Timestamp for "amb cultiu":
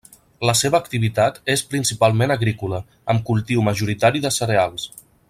3.15-3.67